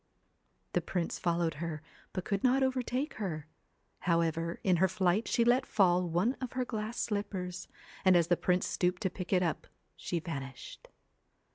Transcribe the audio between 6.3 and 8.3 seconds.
of her glass slippers, and as